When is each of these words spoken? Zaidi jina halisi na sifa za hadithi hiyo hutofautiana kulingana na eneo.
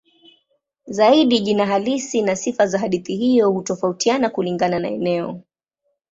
Zaidi 0.85 1.39
jina 1.39 1.65
halisi 1.65 2.21
na 2.21 2.35
sifa 2.35 2.67
za 2.67 2.79
hadithi 2.79 3.15
hiyo 3.15 3.51
hutofautiana 3.51 4.29
kulingana 4.29 4.79
na 4.79 4.87
eneo. 4.87 5.41